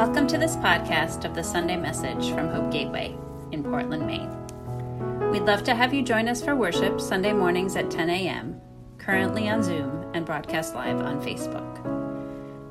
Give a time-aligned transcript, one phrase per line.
[0.00, 3.14] Welcome to this podcast of the Sunday message from Hope Gateway
[3.52, 4.30] in Portland, Maine.
[5.30, 8.62] We'd love to have you join us for worship Sunday mornings at 10 a.m.,
[8.96, 11.84] currently on Zoom and broadcast live on Facebook.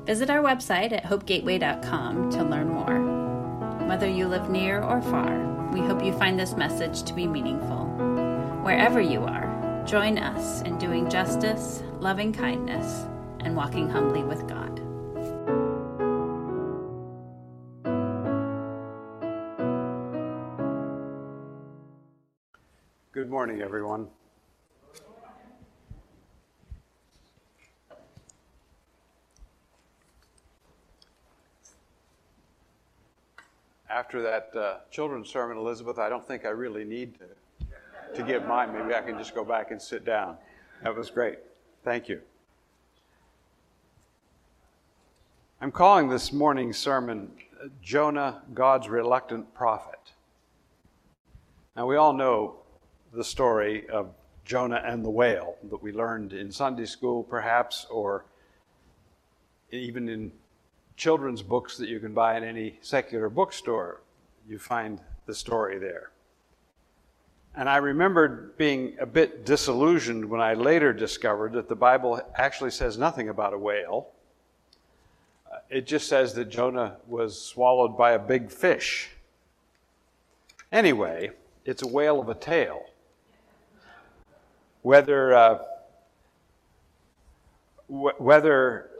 [0.06, 3.86] Visit our website at hopegateway.com to learn more.
[3.86, 5.38] Whether you live near or far,
[5.72, 7.84] we hope you find this message to be meaningful.
[8.64, 13.06] Wherever you are, join us in doing justice, loving kindness,
[13.38, 14.69] and walking humbly with God.
[23.12, 24.06] Good morning, everyone.
[33.90, 37.66] After that uh, children's sermon, Elizabeth, I don't think I really need to,
[38.14, 38.72] to give mine.
[38.72, 40.36] Maybe I can just go back and sit down.
[40.84, 41.40] That was great.
[41.82, 42.20] Thank you.
[45.60, 47.32] I'm calling this morning's sermon
[47.82, 50.12] Jonah, God's Reluctant Prophet.
[51.74, 52.60] Now, we all know
[53.12, 58.24] the story of Jonah and the whale that we learned in Sunday school, perhaps, or
[59.70, 60.32] even in
[60.96, 64.00] children's books that you can buy in any secular bookstore.
[64.48, 66.10] You find the story there.
[67.54, 72.70] And I remembered being a bit disillusioned when I later discovered that the Bible actually
[72.70, 74.08] says nothing about a whale.
[75.50, 79.10] Uh, it just says that Jonah was swallowed by a big fish.
[80.70, 81.30] Anyway,
[81.64, 82.84] it's a whale of a tale
[84.82, 85.58] whether uh,
[87.88, 88.90] whether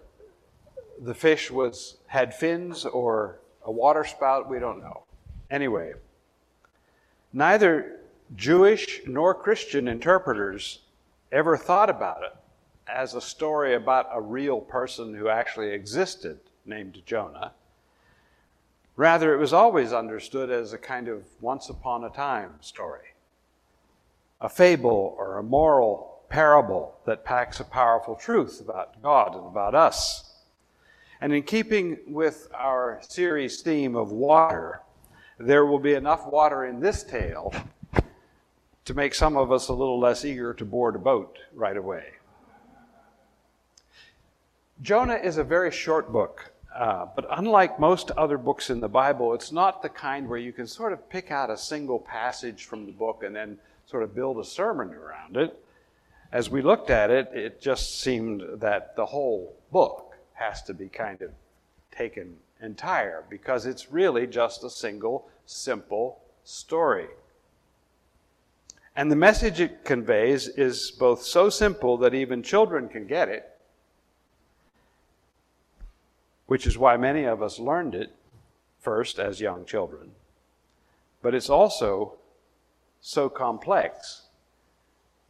[1.01, 5.05] the fish was had fins or a water spout, we don't know.
[5.51, 5.93] Anyway,
[7.33, 8.01] neither
[8.37, 10.81] Jewish nor Christian interpreters
[11.33, 12.37] ever thought about it
[12.89, 17.53] as a story about a real person who actually existed named Jonah.
[18.97, 23.10] Rather, it was always understood as a kind of once upon a time story
[24.41, 29.75] a fable or a moral parable that packs a powerful truth about God and about
[29.75, 30.33] us.
[31.21, 34.81] And in keeping with our series theme of water,
[35.39, 37.53] there will be enough water in this tale
[38.87, 42.05] to make some of us a little less eager to board a boat right away.
[44.83, 49.35] Jonah is a very short book, uh, but unlike most other books in the Bible,
[49.35, 52.87] it's not the kind where you can sort of pick out a single passage from
[52.87, 53.59] the book and then
[53.91, 55.59] sort of build a sermon around it.
[56.31, 60.89] As we looked at it, it just seemed that the whole book has to be
[60.89, 61.33] kind of
[61.91, 67.09] taken entire because it's really just a single, simple story.
[68.95, 73.51] And the message it conveys is both so simple that even children can get it,
[76.47, 78.15] which is why many of us learned it
[78.79, 80.13] first as young children.
[81.23, 82.20] But it's also
[83.01, 84.23] so complex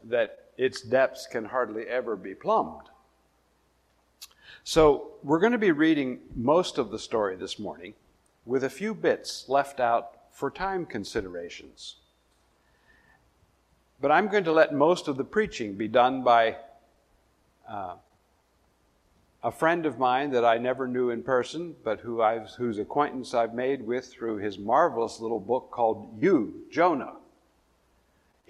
[0.04, 2.88] that its depths can hardly ever be plumbed.
[4.64, 7.94] So, we're going to be reading most of the story this morning
[8.44, 11.96] with a few bits left out for time considerations.
[14.00, 16.56] But I'm going to let most of the preaching be done by
[17.68, 17.96] uh,
[19.42, 23.34] a friend of mine that I never knew in person, but who I've, whose acquaintance
[23.34, 27.14] I've made with through his marvelous little book called You, Jonah.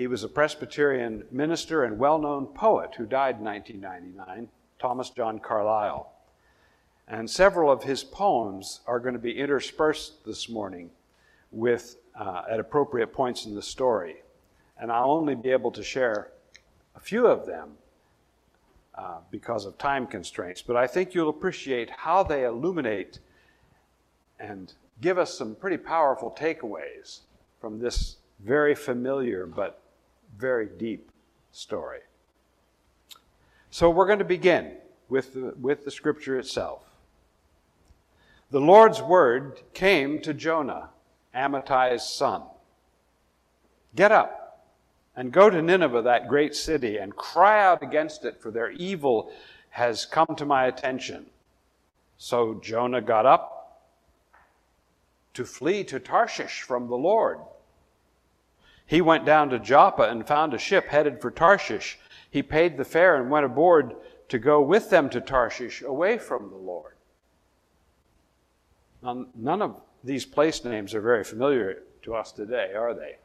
[0.00, 5.38] He was a Presbyterian minister and well known poet who died in 1999, Thomas John
[5.38, 6.11] Carlisle.
[7.06, 10.88] And several of his poems are going to be interspersed this morning
[11.53, 14.22] with, uh, at appropriate points in the story.
[14.78, 16.31] And I'll only be able to share
[16.97, 17.72] a few of them
[18.94, 20.62] uh, because of time constraints.
[20.62, 23.19] But I think you'll appreciate how they illuminate
[24.38, 24.72] and
[25.03, 27.19] give us some pretty powerful takeaways
[27.61, 29.82] from this very familiar but
[30.37, 31.11] very deep
[31.53, 32.00] story.
[33.71, 34.73] So we're going to begin
[35.09, 36.85] with the, with the scripture itself.
[38.50, 40.91] The Lord's word came to Jonah,
[41.35, 42.43] Amittai's son.
[43.94, 44.67] Get up
[45.15, 49.33] and go to Nineveh, that great city, and cry out against it, for their evil
[49.71, 51.26] has come to my attention.
[52.19, 53.83] So Jonah got up
[55.35, 57.38] to flee to Tarshish from the Lord.
[58.90, 61.96] He went down to Joppa and found a ship headed for Tarshish.
[62.28, 63.94] He paid the fare and went aboard
[64.31, 66.94] to go with them to Tarshish away from the Lord.
[69.00, 73.19] Now, none of these place names are very familiar to us today, are they?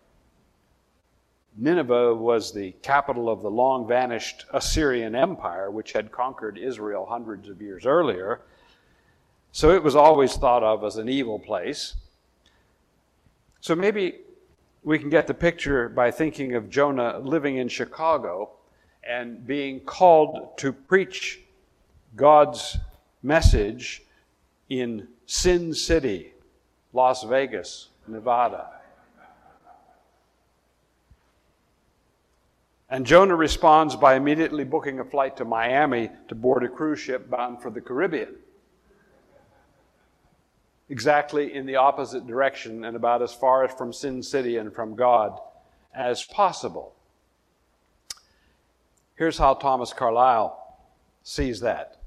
[1.58, 7.50] Nineveh was the capital of the long vanished Assyrian Empire, which had conquered Israel hundreds
[7.50, 8.42] of years earlier.
[9.52, 11.96] So it was always thought of as an evil place.
[13.62, 14.20] So maybe
[14.86, 18.52] we can get the picture by thinking of Jonah living in Chicago
[19.04, 21.42] and being called to preach
[22.16, 22.78] God's
[23.24, 24.04] message
[24.70, 26.34] in Sin City,
[26.94, 28.70] Las Vegas, Nevada.
[32.88, 37.28] And Jonah responds by immediately booking a flight to Miami to board a cruise ship
[37.28, 38.36] bound for the Caribbean.
[40.90, 45.40] Exactly in the opposite direction and about as far from Sin City and from God
[45.94, 46.94] as possible.
[49.16, 50.62] Here's how Thomas Carlisle
[51.24, 51.98] sees that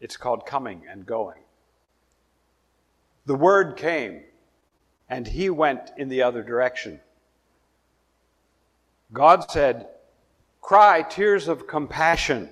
[0.00, 1.42] it's called coming and going.
[3.26, 4.22] The word came,
[5.08, 7.00] and he went in the other direction.
[9.12, 9.88] God said,
[10.60, 12.48] Cry tears of compassion,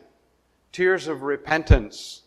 [0.73, 2.23] tears of repentance,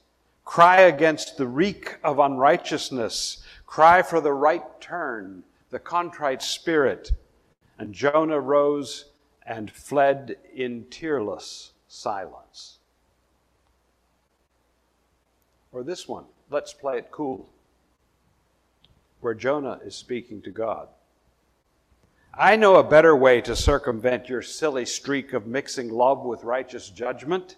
[0.52, 7.14] cry against the reek of unrighteousness, cry for the right turn, the contrite spirit.
[7.78, 9.06] And Jonah rose
[9.46, 12.80] and fled in tearless silence.
[15.72, 17.48] Or this one, let's play it cool,
[19.22, 20.90] where Jonah is speaking to God.
[22.38, 26.90] I know a better way to circumvent your silly streak of mixing love with righteous
[26.90, 27.56] judgment.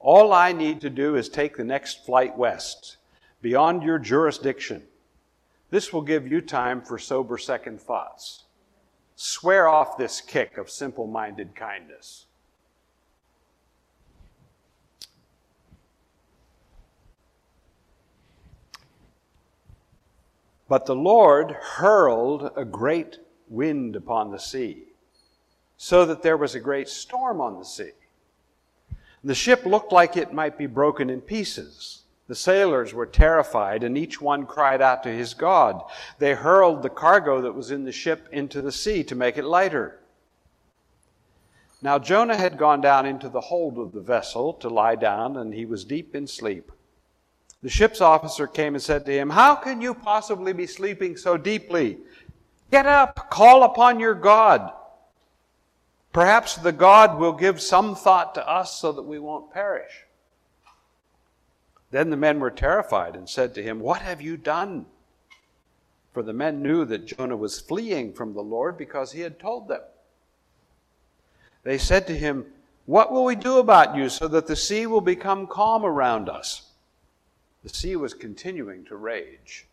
[0.00, 2.98] All I need to do is take the next flight west,
[3.42, 4.84] beyond your jurisdiction.
[5.70, 8.44] This will give you time for sober second thoughts.
[9.16, 12.26] Swear off this kick of simple minded kindness.
[20.68, 23.18] But the Lord hurled a great
[23.48, 24.84] wind upon the sea,
[25.76, 27.92] so that there was a great storm on the sea.
[29.28, 32.04] The ship looked like it might be broken in pieces.
[32.28, 35.82] The sailors were terrified, and each one cried out to his God.
[36.18, 39.44] They hurled the cargo that was in the ship into the sea to make it
[39.44, 40.00] lighter.
[41.82, 45.52] Now Jonah had gone down into the hold of the vessel to lie down, and
[45.52, 46.72] he was deep in sleep.
[47.62, 51.36] The ship's officer came and said to him, How can you possibly be sleeping so
[51.36, 51.98] deeply?
[52.70, 54.72] Get up, call upon your God.
[56.12, 60.04] Perhaps the God will give some thought to us so that we won't perish.
[61.90, 64.86] Then the men were terrified and said to him, What have you done?
[66.12, 69.68] For the men knew that Jonah was fleeing from the Lord because he had told
[69.68, 69.82] them.
[71.62, 72.46] They said to him,
[72.86, 76.70] What will we do about you so that the sea will become calm around us?
[77.62, 79.66] The sea was continuing to rage.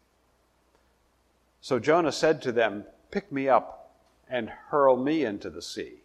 [1.62, 3.96] So Jonah said to them, Pick me up
[4.30, 6.05] and hurl me into the sea.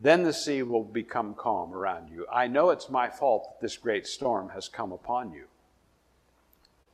[0.00, 2.26] Then the sea will become calm around you.
[2.32, 5.46] I know it's my fault that this great storm has come upon you.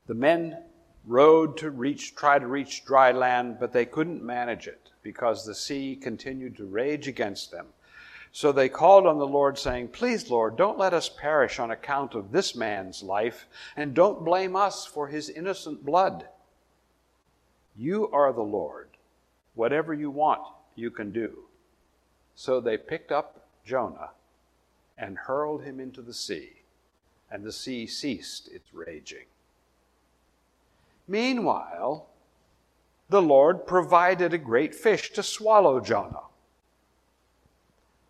[0.06, 0.62] The men
[1.06, 5.54] rowed to reach, try to reach dry land, but they couldn't manage it because the
[5.54, 7.66] sea continued to rage against them.
[8.32, 12.14] So they called on the Lord, saying, Please, Lord, don't let us perish on account
[12.14, 13.46] of this man's life,
[13.76, 16.26] and don't blame us for his innocent blood.
[17.76, 18.88] You are the Lord.
[19.54, 20.40] Whatever you want,
[20.74, 21.44] you can do.
[22.34, 24.10] So they picked up Jonah
[24.98, 26.62] and hurled him into the sea,
[27.30, 29.26] and the sea ceased its raging.
[31.06, 32.06] Meanwhile,
[33.08, 36.24] the Lord provided a great fish to swallow Jonah.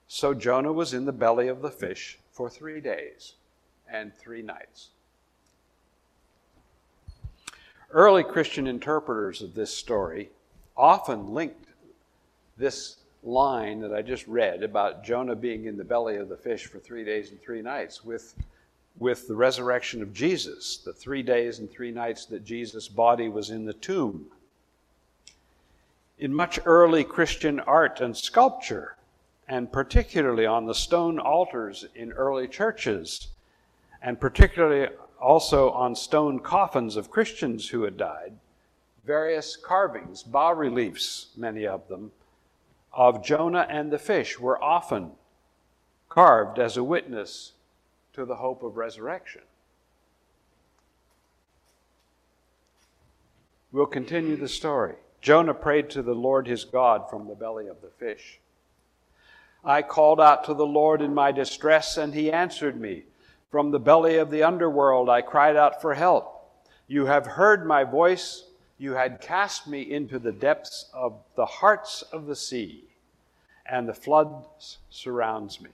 [0.07, 3.35] So Jonah was in the belly of the fish for three days
[3.90, 4.90] and three nights.
[7.90, 10.31] Early Christian interpreters of this story
[10.76, 11.66] often linked
[12.57, 16.66] this line that I just read about Jonah being in the belly of the fish
[16.66, 18.35] for three days and three nights with,
[18.99, 23.50] with the resurrection of Jesus, the three days and three nights that Jesus' body was
[23.50, 24.26] in the tomb.
[26.19, 28.97] In much early Christian art and sculpture,
[29.49, 33.28] and particularly on the stone altars in early churches,
[34.02, 34.88] and particularly
[35.21, 38.35] also on stone coffins of Christians who had died,
[39.04, 42.12] various carvings, bas reliefs, many of them,
[42.95, 45.13] of Jonah and the fish were often
[46.09, 47.53] carved as a witness
[48.13, 49.43] to the hope of resurrection.
[53.73, 54.95] We'll continue the story.
[55.21, 58.39] Jonah prayed to the Lord his God from the belly of the fish.
[59.65, 63.05] I called out to the Lord in my distress, and he answered me.
[63.51, 66.45] From the belly of the underworld I cried out for help.
[66.87, 68.45] You have heard my voice.
[68.78, 72.85] You had cast me into the depths of the hearts of the sea,
[73.66, 74.45] and the flood
[74.90, 75.71] surrounds me.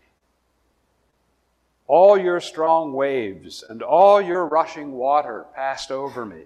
[1.86, 6.42] All your strong waves and all your rushing water passed over me.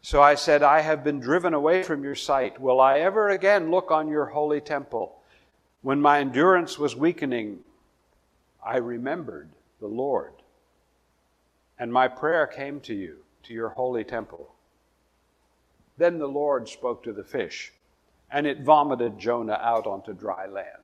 [0.00, 2.60] So I said, I have been driven away from your sight.
[2.60, 5.16] Will I ever again look on your holy temple?
[5.82, 7.58] When my endurance was weakening,
[8.64, 10.32] I remembered the Lord.
[11.78, 14.51] And my prayer came to you, to your holy temple.
[16.02, 17.72] Then the Lord spoke to the fish,
[18.28, 20.82] and it vomited Jonah out onto dry land.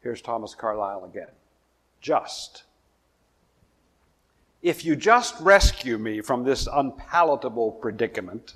[0.00, 1.30] Here's Thomas Carlisle again.
[2.00, 2.64] Just
[4.60, 8.54] if you just rescue me from this unpalatable predicament,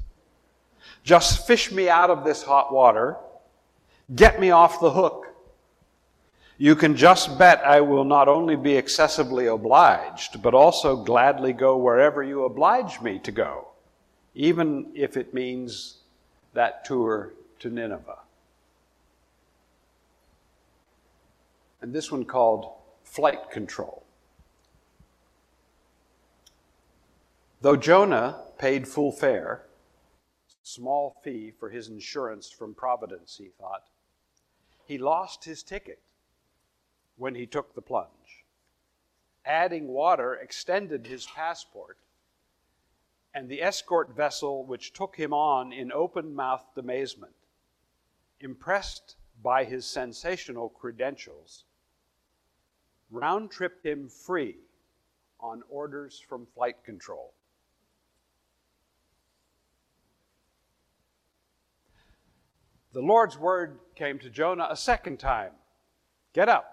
[1.04, 3.18] just fish me out of this hot water,
[4.16, 5.31] get me off the hook,
[6.58, 11.76] you can just bet I will not only be excessively obliged, but also gladly go
[11.76, 13.68] wherever you oblige me to go,
[14.34, 15.98] even if it means
[16.52, 18.18] that tour to Nineveh.
[21.80, 24.04] And this one called flight control.
[27.60, 29.62] Though Jonah paid full fare,
[30.62, 33.84] small fee for his insurance from Providence, he thought,
[34.84, 36.00] he lost his ticket
[37.16, 38.44] when he took the plunge.
[39.44, 41.98] Adding water extended his passport,
[43.34, 47.34] and the escort vessel which took him on in open mouthed amazement,
[48.40, 51.64] impressed by his sensational credentials,
[53.10, 54.56] round tripped him free
[55.40, 57.32] on orders from flight control.
[62.92, 65.52] the Lord's word came to Jonah a second time
[66.32, 66.71] Get up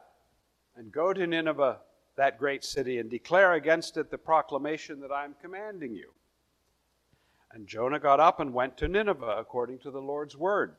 [0.80, 1.78] and go to Nineveh,
[2.16, 6.12] that great city, and declare against it the proclamation that I am commanding you.
[7.52, 10.76] And Jonah got up and went to Nineveh according to the Lord's word.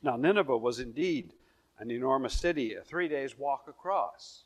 [0.00, 1.32] Now, Nineveh was indeed
[1.80, 4.44] an enormous city, a three days' walk across.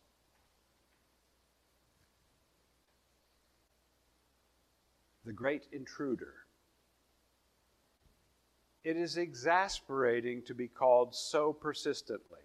[5.27, 6.35] The great intruder
[8.83, 12.41] it is exasperating to be called so persistently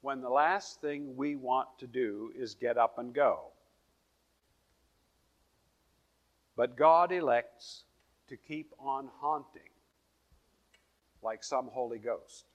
[0.00, 3.46] when the last thing we want to do is get up and go.
[6.56, 7.84] But God elects
[8.28, 9.62] to keep on haunting
[11.22, 12.46] like some Holy Ghost.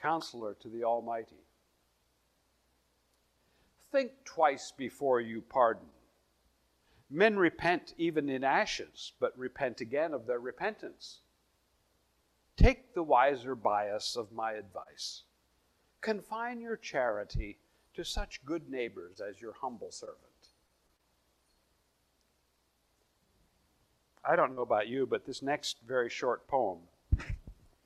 [0.00, 1.44] Counselor to the Almighty.
[3.92, 5.88] Think twice before you pardon.
[7.10, 11.18] Men repent even in ashes, but repent again of their repentance.
[12.60, 15.22] Take the wiser bias of my advice.
[16.02, 17.56] Confine your charity
[17.94, 20.18] to such good neighbors as your humble servant.
[24.22, 26.80] I don't know about you, but this next very short poem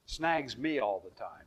[0.07, 1.47] snags me all the time,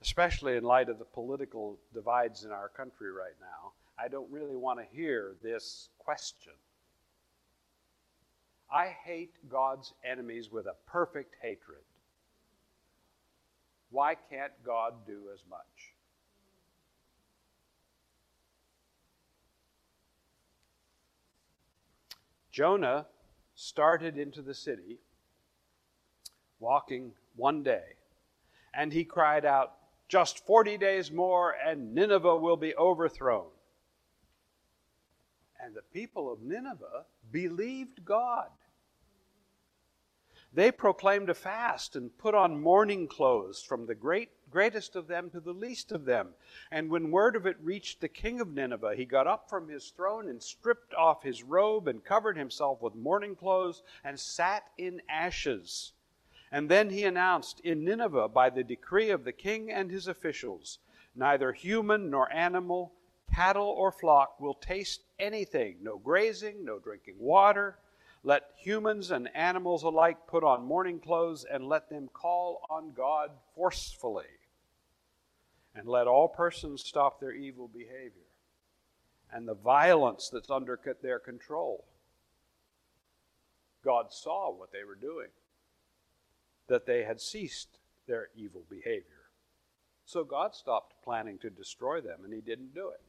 [0.00, 3.72] especially in light of the political divides in our country right now.
[3.98, 6.52] I don't really want to hear this question.
[8.74, 11.84] I hate God's enemies with a perfect hatred.
[13.90, 15.94] Why can't God do as much?
[22.50, 23.06] Jonah
[23.54, 24.98] started into the city
[26.58, 27.94] walking one day,
[28.74, 29.74] and he cried out,
[30.08, 33.46] Just 40 days more, and Nineveh will be overthrown.
[35.64, 38.48] And the people of Nineveh believed God.
[40.54, 45.28] They proclaimed a fast and put on mourning clothes from the great, greatest of them
[45.30, 46.34] to the least of them.
[46.70, 49.90] And when word of it reached the king of Nineveh, he got up from his
[49.90, 55.02] throne and stripped off his robe and covered himself with mourning clothes and sat in
[55.08, 55.92] ashes.
[56.52, 60.78] And then he announced in Nineveh by the decree of the king and his officials,
[61.16, 62.92] neither human nor animal
[63.34, 67.76] cattle or flock will taste anything no grazing, no drinking water.
[68.26, 73.30] Let humans and animals alike put on mourning clothes and let them call on God
[73.54, 74.24] forcefully.
[75.74, 78.24] And let all persons stop their evil behavior
[79.30, 81.84] and the violence that's under their control.
[83.84, 85.28] God saw what they were doing,
[86.68, 89.28] that they had ceased their evil behavior.
[90.06, 93.00] So God stopped planning to destroy them, and He didn't do it.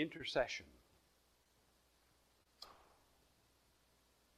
[0.00, 0.66] Intercession.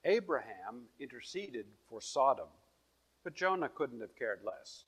[0.05, 2.49] Abraham interceded for Sodom,
[3.23, 4.85] but Jonah couldn't have cared less.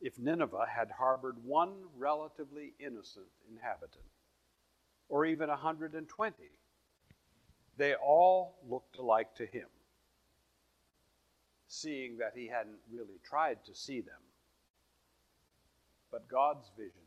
[0.00, 4.04] If Nineveh had harbored one relatively innocent inhabitant,
[5.08, 6.34] or even 120,
[7.76, 9.68] They all looked alike to him,
[11.66, 14.20] seeing that he hadn't really tried to see them.
[16.10, 17.03] But God's vision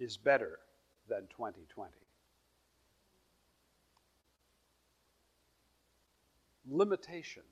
[0.00, 0.58] is better
[1.08, 1.90] than 2020.
[6.68, 7.42] Limitation.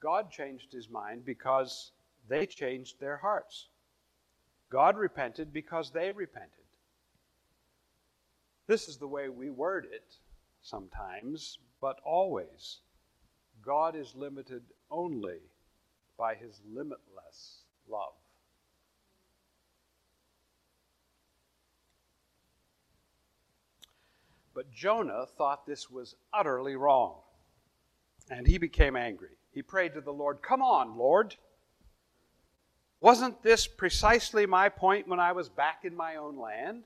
[0.00, 1.92] God changed his mind because
[2.28, 3.68] they changed their hearts.
[4.70, 6.52] God repented because they repented.
[8.66, 10.16] This is the way we word it
[10.60, 12.80] sometimes, but always.
[13.64, 15.38] God is limited only
[16.18, 18.12] by his limitless love.
[24.58, 27.20] But Jonah thought this was utterly wrong,
[28.28, 29.36] and he became angry.
[29.52, 31.36] He prayed to the Lord, Come on, Lord.
[33.00, 36.82] Wasn't this precisely my point when I was back in my own land?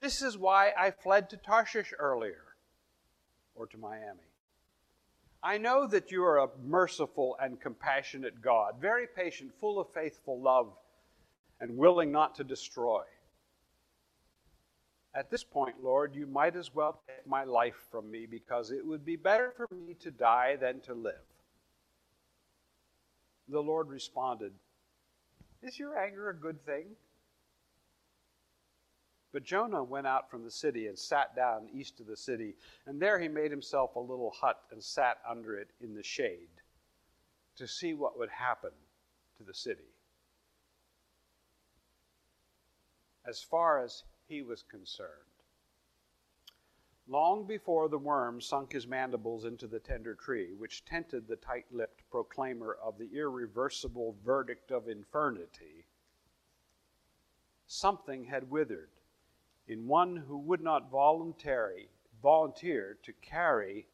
[0.00, 2.44] This is why I fled to Tarshish earlier,
[3.54, 4.28] or to Miami.
[5.42, 10.38] I know that you are a merciful and compassionate God, very patient, full of faithful
[10.38, 10.70] love,
[11.62, 13.04] and willing not to destroy.
[15.14, 18.84] At this point, Lord, you might as well take my life from me because it
[18.84, 21.14] would be better for me to die than to live.
[23.48, 24.52] The Lord responded,
[25.62, 26.96] Is your anger a good thing?
[29.32, 32.54] But Jonah went out from the city and sat down east of the city,
[32.86, 36.48] and there he made himself a little hut and sat under it in the shade
[37.56, 38.70] to see what would happen
[39.38, 39.88] to the city.
[43.26, 45.10] As far as he was concerned.
[47.06, 51.66] Long before the worm sunk his mandibles into the tender tree, which tented the tight
[51.70, 55.84] lipped proclaimer of the irreversible verdict of infirmity,
[57.66, 58.88] something had withered
[59.68, 61.90] in one who would not voluntary,
[62.22, 63.86] volunteer to carry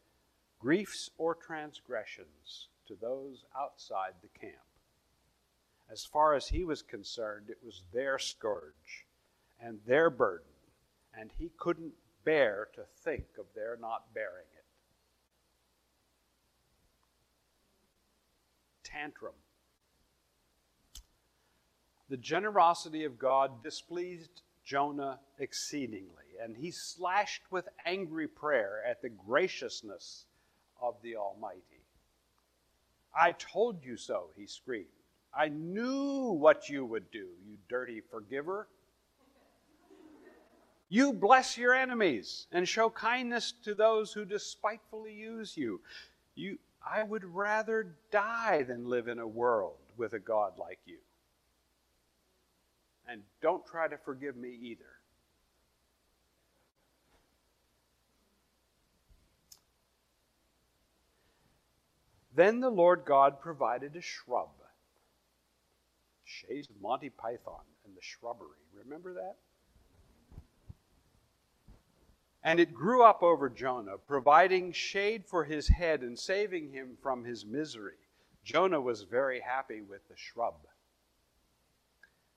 [0.60, 4.54] griefs or transgressions to those outside the camp.
[5.90, 9.07] As far as he was concerned, it was their scourge
[9.60, 10.46] and their burden,
[11.18, 11.92] and he couldn't
[12.24, 14.64] bear to think of their not bearing it.
[18.84, 19.34] Tantrum.
[22.08, 29.10] The generosity of God displeased Jonah exceedingly, and he slashed with angry prayer at the
[29.10, 30.24] graciousness
[30.80, 31.62] of the Almighty.
[33.14, 34.86] I told you so, he screamed.
[35.34, 38.68] I knew what you would do, you dirty forgiver.
[40.88, 45.80] You bless your enemies and show kindness to those who despitefully use you.
[46.34, 46.58] you.
[46.86, 50.98] I would rather die than live in a world with a God like you.
[53.06, 54.84] And don't try to forgive me either.
[62.34, 64.50] Then the Lord God provided a shrub.
[66.24, 68.60] Shades of Monty Python and the shrubbery.
[68.84, 69.36] Remember that?
[72.48, 77.22] And it grew up over Jonah, providing shade for his head and saving him from
[77.22, 77.98] his misery.
[78.42, 80.54] Jonah was very happy with the shrub.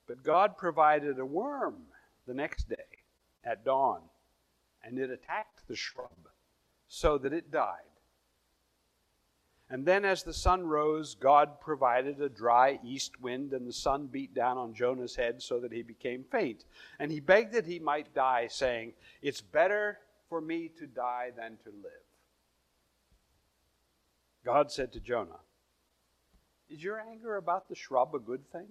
[0.06, 1.84] But God provided a worm
[2.26, 2.98] the next day
[3.42, 4.02] at dawn,
[4.84, 6.28] and it attacked the shrub
[6.88, 7.91] so that it died.
[9.72, 14.06] And then, as the sun rose, God provided a dry east wind, and the sun
[14.06, 16.66] beat down on Jonah's head so that he became faint.
[16.98, 21.56] And he begged that he might die, saying, It's better for me to die than
[21.64, 22.04] to live.
[24.44, 25.40] God said to Jonah,
[26.68, 28.68] Is your anger about the shrub a good thing?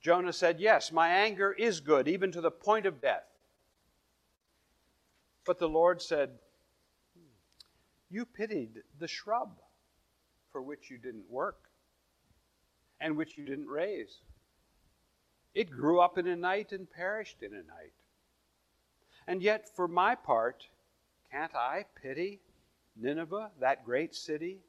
[0.00, 3.26] Jonah said, Yes, my anger is good, even to the point of death.
[5.44, 6.30] But the Lord said,
[8.14, 9.58] you pitied the shrub
[10.52, 11.68] for which you didn't work
[13.00, 14.20] and which you didn't raise.
[15.54, 17.92] It grew up in a night and perished in a night.
[19.26, 20.68] And yet, for my part,
[21.32, 22.40] can't I pity
[22.96, 24.60] Nineveh, that great city,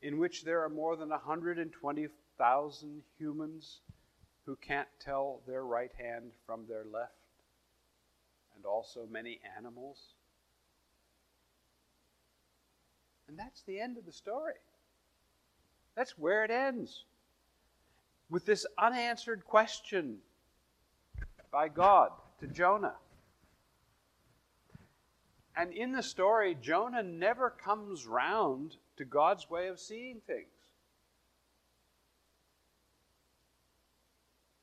[0.00, 3.80] in which there are more than 120,000 humans
[4.44, 7.12] who can't tell their right hand from their left,
[8.56, 10.14] and also many animals?
[13.32, 14.56] And that's the end of the story.
[15.96, 17.06] That's where it ends.
[18.28, 20.18] With this unanswered question
[21.50, 22.96] by God to Jonah.
[25.56, 30.52] And in the story, Jonah never comes round to God's way of seeing things.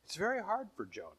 [0.06, 1.10] It's very hard for Jonah.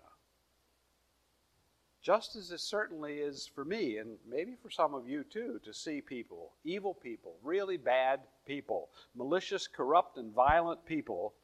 [2.03, 6.01] Justice it certainly is for me, and maybe for some of you too, to see
[6.01, 11.35] people, evil people, really bad people, malicious, corrupt, and violent people,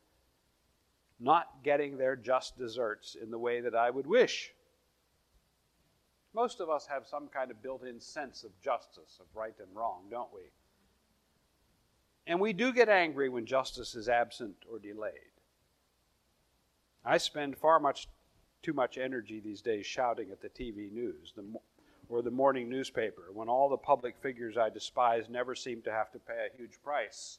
[1.21, 4.53] not getting their just deserts in the way that I would wish.
[6.35, 9.69] Most of us have some kind of built in sense of justice, of right and
[9.75, 10.43] wrong, don't we?
[12.27, 15.13] And we do get angry when justice is absent or delayed.
[17.05, 18.09] I spend far much
[18.67, 21.45] too much energy these days shouting at the TV news the,
[22.09, 26.11] or the morning newspaper when all the public figures I despise never seem to have
[26.11, 27.39] to pay a huge price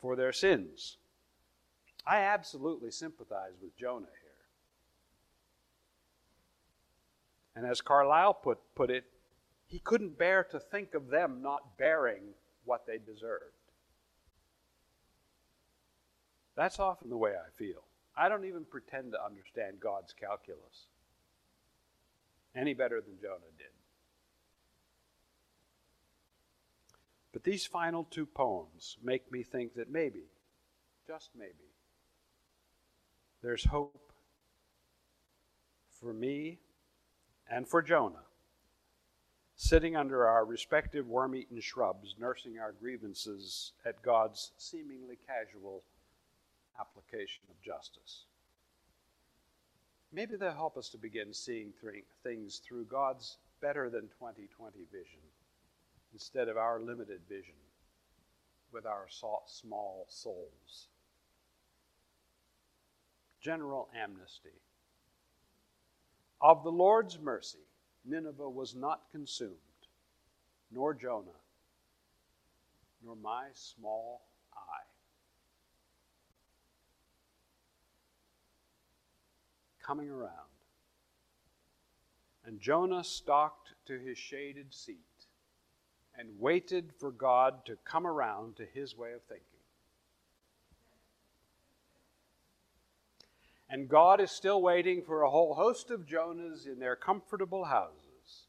[0.00, 0.98] for their sins.
[2.06, 4.30] I absolutely sympathize with Jonah here.
[7.56, 9.04] And as Carlisle put, put it,
[9.66, 12.22] he couldn't bear to think of them not bearing
[12.64, 13.42] what they deserved.
[16.54, 17.82] That's often the way I feel.
[18.16, 20.86] I don't even pretend to understand God's calculus
[22.54, 23.66] any better than Jonah did.
[27.32, 30.24] But these final two poems make me think that maybe,
[31.06, 31.72] just maybe,
[33.42, 34.12] there's hope
[35.88, 36.58] for me
[37.50, 38.24] and for Jonah,
[39.56, 45.82] sitting under our respective worm eaten shrubs, nursing our grievances at God's seemingly casual
[46.80, 48.24] application of justice.
[50.12, 51.72] Maybe they'll help us to begin seeing
[52.22, 55.20] things through God's better than 2020 vision
[56.12, 57.54] instead of our limited vision
[58.72, 60.88] with our small souls.
[63.40, 64.60] General amnesty.
[66.40, 67.66] Of the Lord's mercy,
[68.04, 69.56] Nineveh was not consumed,
[70.70, 71.40] nor Jonah,
[73.04, 74.22] nor my small
[79.84, 80.30] Coming around.
[82.44, 84.98] And Jonah stalked to his shaded seat
[86.18, 89.46] and waited for God to come around to his way of thinking.
[93.68, 98.46] And God is still waiting for a whole host of Jonahs in their comfortable houses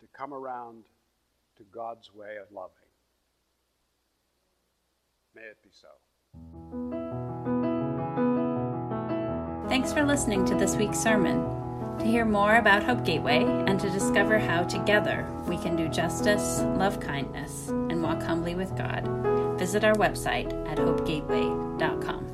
[0.00, 0.84] to come around
[1.56, 2.72] to God's way of loving.
[5.34, 7.27] May it be so.
[9.68, 11.98] Thanks for listening to this week's sermon.
[11.98, 16.60] To hear more about Hope Gateway and to discover how together we can do justice,
[16.60, 19.06] love kindness, and walk humbly with God,
[19.58, 22.27] visit our website at hopegateway.com.